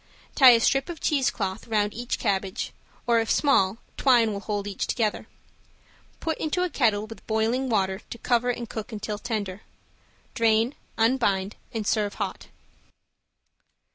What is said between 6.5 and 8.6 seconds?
a kettle with boiling water to cover